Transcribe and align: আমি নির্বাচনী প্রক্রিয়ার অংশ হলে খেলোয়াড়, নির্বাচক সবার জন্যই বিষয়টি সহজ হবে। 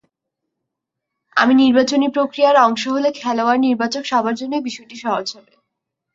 আমি 1.37 1.53
নির্বাচনী 1.55 2.07
প্রক্রিয়ার 2.09 2.55
অংশ 2.67 2.83
হলে 2.87 3.09
খেলোয়াড়, 3.19 3.59
নির্বাচক 3.59 4.03
সবার 4.05 4.35
জন্যই 4.39 4.65
বিষয়টি 4.67 4.95
সহজ 5.03 5.27
হবে। 5.35 5.53